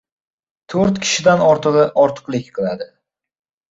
[0.75, 2.95] To‘rt kishidan ortig‘i ortiqlik qiladi.